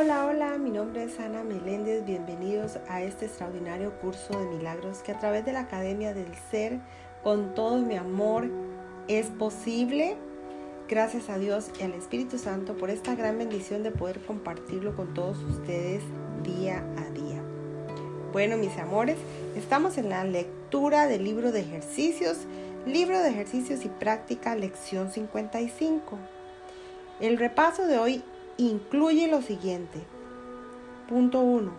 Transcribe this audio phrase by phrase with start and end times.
[0.00, 2.04] Hola, hola, mi nombre es Ana Meléndez.
[2.04, 6.78] Bienvenidos a este extraordinario curso de milagros que a través de la Academia del Ser,
[7.24, 8.48] con todo mi amor,
[9.08, 10.16] es posible.
[10.88, 15.14] Gracias a Dios y al Espíritu Santo por esta gran bendición de poder compartirlo con
[15.14, 16.04] todos ustedes
[16.44, 17.42] día a día.
[18.32, 19.16] Bueno, mis amores,
[19.56, 22.38] estamos en la lectura del libro de ejercicios,
[22.86, 26.18] libro de ejercicios y práctica, lección 55.
[27.18, 28.22] El repaso de hoy
[28.58, 30.00] incluye lo siguiente.
[31.08, 31.70] Punto 1.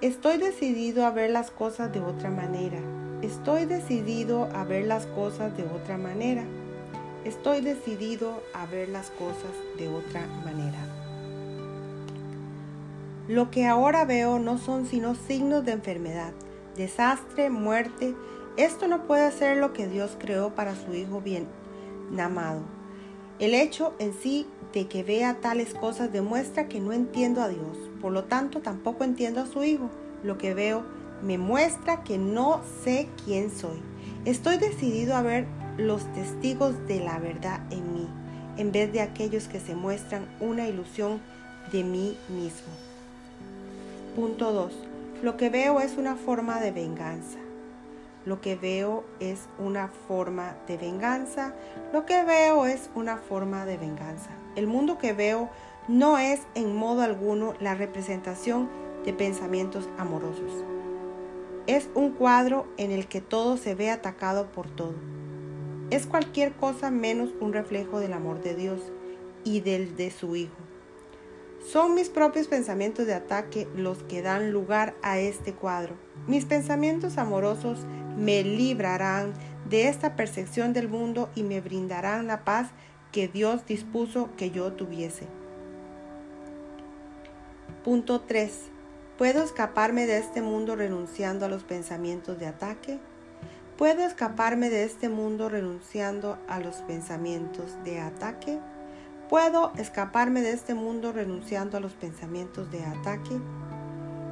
[0.00, 2.78] Estoy decidido a ver las cosas de otra manera.
[3.20, 6.44] Estoy decidido a ver las cosas de otra manera.
[7.24, 10.78] Estoy decidido a ver las cosas de otra manera.
[13.26, 16.32] Lo que ahora veo no son sino signos de enfermedad,
[16.76, 18.14] desastre, muerte.
[18.56, 21.48] Esto no puede ser lo que Dios creó para su Hijo bien
[22.18, 22.79] amado.
[23.40, 27.78] El hecho en sí de que vea tales cosas demuestra que no entiendo a Dios,
[28.02, 29.88] por lo tanto tampoco entiendo a su Hijo.
[30.22, 30.84] Lo que veo
[31.22, 33.80] me muestra que no sé quién soy.
[34.26, 35.46] Estoy decidido a ver
[35.78, 38.08] los testigos de la verdad en mí,
[38.58, 41.22] en vez de aquellos que se muestran una ilusión
[41.72, 42.72] de mí mismo.
[44.14, 44.72] Punto 2.
[45.22, 47.38] Lo que veo es una forma de venganza.
[48.26, 51.54] Lo que veo es una forma de venganza.
[51.92, 54.30] Lo que veo es una forma de venganza.
[54.56, 55.48] El mundo que veo
[55.88, 58.68] no es en modo alguno la representación
[59.04, 60.64] de pensamientos amorosos.
[61.66, 64.94] Es un cuadro en el que todo se ve atacado por todo.
[65.90, 68.80] Es cualquier cosa menos un reflejo del amor de Dios
[69.44, 70.56] y del de su Hijo.
[71.66, 75.94] Son mis propios pensamientos de ataque los que dan lugar a este cuadro.
[76.26, 77.86] Mis pensamientos amorosos
[78.20, 79.32] me librarán
[79.68, 82.68] de esta percepción del mundo y me brindarán la paz
[83.12, 85.26] que Dios dispuso que yo tuviese.
[87.82, 88.52] Punto 3.
[89.16, 92.98] ¿Puedo escaparme de este mundo renunciando a los pensamientos de ataque?
[93.78, 98.58] ¿Puedo escaparme de este mundo renunciando a los pensamientos de ataque?
[99.30, 103.40] ¿Puedo escaparme de este mundo renunciando a los pensamientos de ataque?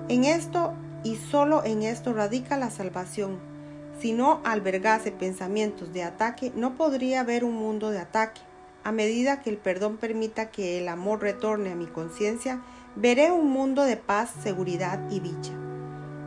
[0.09, 3.58] En esto y solo en esto radica la salvación.
[4.01, 8.41] Si no albergase pensamientos de ataque, no podría haber un mundo de ataque.
[8.85, 12.63] A medida que el perdón permita que el amor retorne a mi conciencia,
[12.95, 15.53] veré un mundo de paz, seguridad y dicha.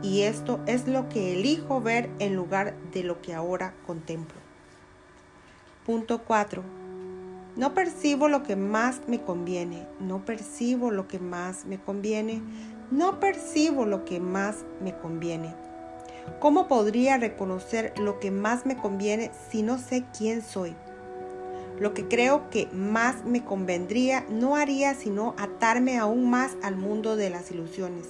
[0.02, 4.36] Y esto es lo que elijo ver en lugar de lo que ahora contemplo.
[5.86, 6.62] Punto 4.
[7.56, 12.42] No percibo lo que más me conviene, no percibo lo que más me conviene,
[12.90, 15.54] no percibo lo que más me conviene.
[16.38, 20.74] ¿Cómo podría reconocer lo que más me conviene si no sé quién soy?
[21.78, 27.16] Lo que creo que más me convendría no haría sino atarme aún más al mundo
[27.16, 28.06] de las ilusiones.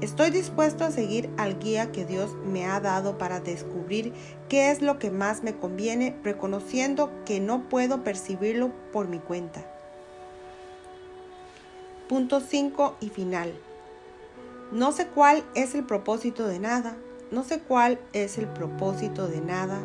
[0.00, 4.12] Estoy dispuesto a seguir al guía que Dios me ha dado para descubrir
[4.48, 9.64] qué es lo que más me conviene, reconociendo que no puedo percibirlo por mi cuenta.
[12.08, 13.54] Punto 5 y final.
[14.72, 16.96] No sé cuál es el propósito de nada,
[17.30, 19.78] no sé cuál es el propósito de nada,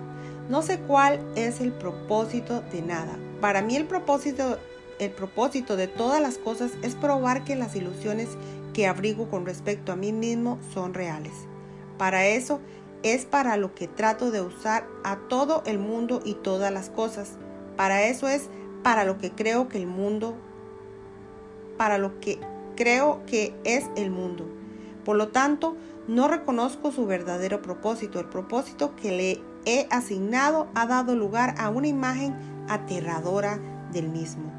[0.50, 3.20] no sé cuál es el propósito de nada.
[3.42, 4.58] Para mí el propósito,
[5.00, 8.30] el propósito de todas las cosas es probar que las ilusiones
[8.74, 11.34] que abrigo con respecto a mí mismo son reales.
[11.98, 12.62] Para eso
[13.04, 17.32] es para lo que trato de usar a todo el mundo y todas las cosas.
[17.76, 18.50] Para eso es
[18.84, 20.34] para lo que creo que el mundo,
[21.76, 22.40] para lo que
[22.78, 24.57] creo que es el mundo.
[25.08, 25.78] Por lo tanto,
[26.10, 31.70] no reconozco su verdadero propósito, el propósito que le he asignado ha dado lugar a
[31.70, 32.36] una imagen
[32.68, 33.58] aterradora
[33.94, 34.52] del mismo.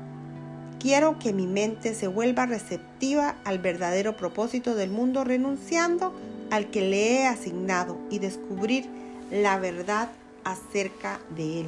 [0.81, 6.14] Quiero que mi mente se vuelva receptiva al verdadero propósito del mundo renunciando
[6.50, 8.88] al que le he asignado y descubrir
[9.31, 10.08] la verdad
[10.44, 11.66] acerca de él.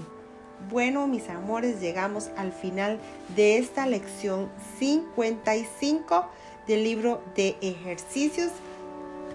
[0.71, 2.99] Bueno, mis amores, llegamos al final
[3.37, 6.31] de esta lección 55
[6.67, 8.51] del libro de ejercicios.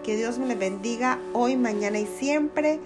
[0.06, 2.80] Que Dios me le bendiga hoy, mañana y siempre.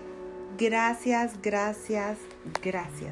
[0.58, 2.18] Gracias, gracias,
[2.64, 3.12] gracias.